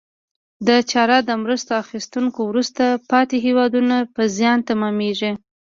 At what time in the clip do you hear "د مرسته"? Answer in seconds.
1.23-1.71